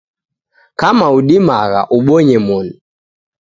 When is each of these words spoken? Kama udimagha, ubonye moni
Kama 0.79 1.05
udimagha, 1.17 1.81
ubonye 1.97 2.37
moni 2.45 2.73